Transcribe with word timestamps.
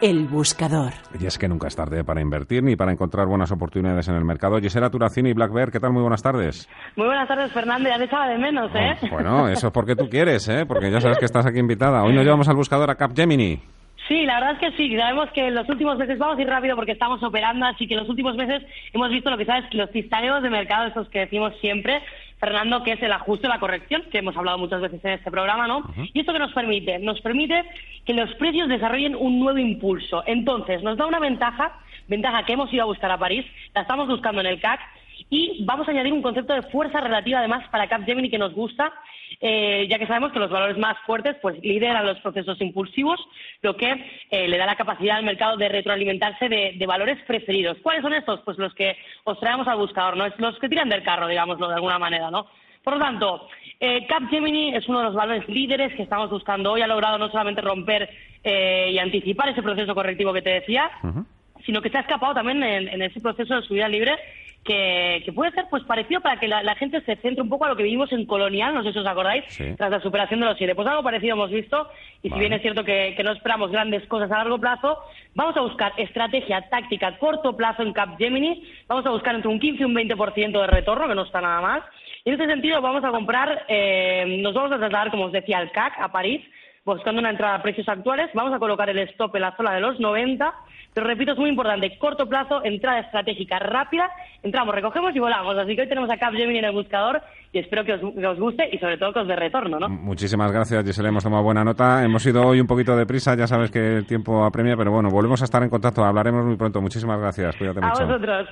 El 0.00 0.28
buscador. 0.28 0.92
Y 1.20 1.26
es 1.26 1.36
que 1.36 1.46
nunca 1.46 1.68
es 1.68 1.76
tarde 1.76 2.04
para 2.04 2.22
invertir 2.22 2.62
ni 2.62 2.74
para 2.74 2.90
encontrar 2.90 3.26
buenas 3.26 3.52
oportunidades 3.52 4.08
en 4.08 4.14
el 4.14 4.24
mercado. 4.24 4.58
Gisela 4.58 4.88
Turacini 4.88 5.28
y 5.28 5.32
Black 5.34 5.52
Bear, 5.52 5.70
¿qué 5.70 5.78
tal? 5.78 5.92
Muy 5.92 6.00
buenas 6.00 6.22
tardes. 6.22 6.70
Muy 6.96 7.06
buenas 7.06 7.28
tardes, 7.28 7.52
Fernando. 7.52 7.86
Ya 7.86 7.98
te 7.98 8.04
echaba 8.04 8.26
de 8.28 8.38
menos, 8.38 8.70
¿eh? 8.74 8.96
Oh, 9.02 9.08
bueno, 9.10 9.48
eso 9.48 9.66
es 9.66 9.72
porque 9.74 9.94
tú 9.96 10.08
quieres, 10.08 10.48
¿eh? 10.48 10.64
Porque 10.66 10.90
ya 10.90 11.02
sabes 11.02 11.18
que 11.18 11.26
estás 11.26 11.44
aquí 11.44 11.58
invitada. 11.58 12.02
Hoy 12.02 12.14
nos 12.14 12.24
llevamos 12.24 12.48
al 12.48 12.56
buscador 12.56 12.90
a 12.90 12.94
Capgemini. 12.94 13.60
Sí, 14.08 14.24
la 14.24 14.40
verdad 14.40 14.52
es 14.54 14.58
que 14.58 14.76
sí. 14.76 14.96
Sabemos 14.96 15.28
que 15.34 15.48
en 15.48 15.54
los 15.54 15.68
últimos 15.68 15.98
meses 15.98 16.18
vamos 16.18 16.38
a 16.38 16.42
ir 16.42 16.48
rápido 16.48 16.76
porque 16.76 16.92
estamos 16.92 17.22
operando, 17.22 17.66
así 17.66 17.86
que 17.86 17.94
en 17.94 18.00
los 18.00 18.08
últimos 18.08 18.34
meses 18.36 18.62
hemos 18.94 19.10
visto 19.10 19.30
lo 19.30 19.36
que 19.36 19.44
sabes, 19.44 19.72
los 19.72 19.90
cistaneos 19.90 20.42
de 20.42 20.48
mercado, 20.50 20.86
esos 20.86 21.08
que 21.10 21.20
decimos 21.20 21.52
siempre, 21.60 22.02
Fernando, 22.40 22.82
que 22.82 22.92
es 22.92 23.02
el 23.02 23.12
ajuste, 23.12 23.48
la 23.48 23.60
corrección, 23.60 24.02
que 24.10 24.18
hemos 24.18 24.34
hablado 24.36 24.56
muchas 24.56 24.80
veces 24.80 25.04
en 25.04 25.12
este 25.12 25.30
programa, 25.30 25.68
¿no? 25.68 25.84
Y 26.14 26.20
esto 26.20 26.32
que 26.32 26.38
nos 26.38 26.52
permite, 26.54 26.98
nos 26.98 27.20
permite 27.20 27.64
que 28.06 28.14
los 28.14 28.34
precios 28.36 28.68
desarrollen 28.68 29.14
un 29.14 29.38
nuevo 29.38 29.58
impulso. 29.58 30.24
Entonces, 30.26 30.82
nos 30.82 30.96
da 30.96 31.04
una 31.06 31.20
ventaja, 31.20 31.78
ventaja 32.08 32.44
que 32.44 32.54
hemos 32.54 32.72
ido 32.72 32.84
a 32.84 32.86
buscar 32.86 33.10
a 33.10 33.18
París, 33.18 33.44
la 33.74 33.82
estamos 33.82 34.08
buscando 34.08 34.40
en 34.40 34.46
el 34.46 34.60
CAC, 34.60 34.80
y 35.28 35.64
vamos 35.64 35.86
a 35.86 35.90
añadir 35.90 36.12
un 36.12 36.22
concepto 36.22 36.54
de 36.54 36.62
fuerza 36.62 37.00
relativa 37.00 37.38
además 37.40 37.68
para 37.70 37.88
Capgemini 37.88 38.30
que 38.30 38.38
nos 38.38 38.54
gusta, 38.54 38.92
eh, 39.40 39.86
ya 39.88 39.98
que 39.98 40.06
sabemos 40.06 40.32
que 40.32 40.38
los 40.38 40.50
valores 40.50 40.78
más 40.78 40.96
fuertes 41.06 41.36
pues 41.42 41.58
lideran 41.62 42.06
los 42.06 42.18
procesos 42.20 42.60
impulsivos, 42.60 43.20
lo 43.62 43.76
que 43.76 43.92
eh, 44.30 44.48
le 44.48 44.58
da 44.58 44.66
la 44.66 44.76
capacidad 44.76 45.16
al 45.16 45.24
mercado 45.24 45.56
de 45.56 45.68
retroalimentarse 45.68 46.48
de, 46.48 46.74
de, 46.76 46.86
valores 46.86 47.18
preferidos. 47.26 47.78
¿Cuáles 47.82 48.02
son 48.02 48.14
estos? 48.14 48.40
Pues 48.40 48.58
los 48.58 48.74
que 48.74 48.96
os 49.24 49.38
traemos 49.40 49.66
al 49.68 49.78
buscador, 49.78 50.16
¿no? 50.16 50.26
Es 50.26 50.38
los 50.38 50.58
que 50.58 50.68
tiran 50.68 50.88
del 50.88 51.02
carro, 51.02 51.28
digámoslo 51.28 51.68
de 51.68 51.74
alguna 51.74 51.98
manera, 51.98 52.30
¿no? 52.30 52.46
Por 52.82 52.94
lo 52.94 53.00
tanto, 53.00 53.48
eh, 53.78 54.06
Capgemini 54.06 54.74
es 54.74 54.88
uno 54.88 54.98
de 55.00 55.04
los 55.06 55.14
valores 55.14 55.48
líderes 55.48 55.94
que 55.94 56.02
estamos 56.02 56.30
buscando 56.30 56.72
hoy. 56.72 56.82
Ha 56.82 56.86
logrado 56.86 57.18
no 57.18 57.28
solamente 57.30 57.60
romper 57.60 58.08
eh, 58.42 58.90
y 58.92 58.98
anticipar 58.98 59.50
ese 59.50 59.62
proceso 59.62 59.94
correctivo 59.94 60.32
que 60.32 60.42
te 60.42 60.50
decía, 60.50 60.90
uh 61.02 61.06
-huh. 61.08 61.26
sino 61.64 61.82
que 61.82 61.90
se 61.90 61.98
ha 61.98 62.00
escapado 62.00 62.34
también 62.34 62.62
en, 62.62 62.88
en 62.88 63.02
ese 63.02 63.20
proceso 63.20 63.54
de 63.54 63.62
subida 63.62 63.88
libre 63.88 64.16
que, 64.64 65.22
que, 65.24 65.32
puede 65.32 65.52
ser 65.52 65.66
pues 65.70 65.82
parecido 65.84 66.20
para 66.20 66.38
que 66.38 66.46
la, 66.46 66.62
la, 66.62 66.74
gente 66.74 67.00
se 67.02 67.16
centre 67.16 67.42
un 67.42 67.48
poco 67.48 67.64
a 67.64 67.68
lo 67.68 67.76
que 67.76 67.82
vivimos 67.82 68.12
en 68.12 68.26
Colonial, 68.26 68.74
no 68.74 68.82
sé 68.82 68.92
si 68.92 68.98
os 68.98 69.06
acordáis, 69.06 69.44
sí. 69.48 69.74
tras 69.76 69.90
la 69.90 70.00
superación 70.00 70.40
de 70.40 70.46
los 70.46 70.58
siete. 70.58 70.74
Pues 70.74 70.86
algo 70.86 71.02
parecido 71.02 71.34
hemos 71.34 71.50
visto, 71.50 71.88
y 72.22 72.28
vale. 72.28 72.34
si 72.34 72.40
bien 72.40 72.52
es 72.52 72.62
cierto 72.62 72.84
que, 72.84 73.14
que, 73.16 73.22
no 73.22 73.32
esperamos 73.32 73.70
grandes 73.70 74.06
cosas 74.06 74.30
a 74.30 74.38
largo 74.38 74.58
plazo, 74.58 74.98
vamos 75.34 75.56
a 75.56 75.62
buscar 75.62 75.92
estrategia 75.96 76.68
táctica 76.68 77.08
a 77.08 77.18
corto 77.18 77.56
plazo 77.56 77.82
en 77.82 77.92
Capgemini, 77.92 78.64
vamos 78.86 79.06
a 79.06 79.10
buscar 79.10 79.34
entre 79.34 79.48
un 79.48 79.58
15 79.58 79.82
y 79.82 79.84
un 79.84 79.94
20% 79.94 80.60
de 80.60 80.66
retorno, 80.66 81.08
que 81.08 81.14
no 81.14 81.22
está 81.22 81.40
nada 81.40 81.60
más. 81.60 81.82
Y 82.24 82.28
en 82.28 82.34
este 82.34 82.52
sentido 82.52 82.82
vamos 82.82 83.02
a 83.02 83.10
comprar, 83.10 83.64
eh, 83.68 84.40
nos 84.42 84.52
vamos 84.52 84.72
a 84.72 84.78
trasladar, 84.78 85.10
como 85.10 85.24
os 85.24 85.32
decía, 85.32 85.56
al 85.56 85.72
CAC, 85.72 85.98
a 85.98 86.12
París, 86.12 86.42
buscando 86.84 87.20
una 87.20 87.30
entrada 87.30 87.56
a 87.56 87.62
precios 87.62 87.88
actuales. 87.88 88.30
Vamos 88.34 88.52
a 88.52 88.58
colocar 88.58 88.88
el 88.88 88.98
stop 89.10 89.34
en 89.36 89.42
la 89.42 89.56
zona 89.56 89.74
de 89.74 89.80
los 89.80 90.00
90. 90.00 90.54
Pero 90.92 91.06
repito, 91.06 91.32
es 91.32 91.38
muy 91.38 91.50
importante, 91.50 91.96
corto 91.98 92.28
plazo, 92.28 92.64
entrada 92.64 92.98
estratégica 92.98 93.60
rápida, 93.60 94.10
entramos, 94.42 94.74
recogemos 94.74 95.14
y 95.14 95.20
volamos. 95.20 95.56
Así 95.56 95.76
que 95.76 95.82
hoy 95.82 95.88
tenemos 95.88 96.10
a 96.10 96.16
Capgemini 96.16 96.58
en 96.58 96.64
el 96.64 96.72
buscador 96.72 97.22
y 97.52 97.60
espero 97.60 97.84
que 97.84 97.92
os, 97.92 98.00
que 98.12 98.26
os, 98.26 98.38
guste 98.40 98.68
y 98.72 98.78
sobre 98.78 98.98
todo 98.98 99.12
que 99.12 99.20
os 99.20 99.28
dé 99.28 99.36
retorno, 99.36 99.78
¿no? 99.78 99.88
Muchísimas 99.88 100.50
gracias, 100.50 100.84
Gisela, 100.84 101.10
hemos 101.10 101.22
tomado 101.22 101.44
buena 101.44 101.62
nota. 101.62 102.04
Hemos 102.04 102.26
ido 102.26 102.44
hoy 102.44 102.60
un 102.60 102.66
poquito 102.66 102.96
de 102.96 103.06
prisa, 103.06 103.36
ya 103.36 103.46
sabes 103.46 103.70
que 103.70 103.98
el 103.98 104.06
tiempo 104.06 104.44
apremia, 104.44 104.76
pero 104.76 104.90
bueno, 104.90 105.10
volvemos 105.10 105.40
a 105.42 105.44
estar 105.44 105.62
en 105.62 105.70
contacto, 105.70 106.04
hablaremos 106.04 106.44
muy 106.44 106.56
pronto. 106.56 106.80
Muchísimas 106.80 107.20
gracias, 107.20 107.56
cuídate 107.56 107.78
a 107.78 107.88
mucho. 107.88 108.06
vosotros. 108.06 108.48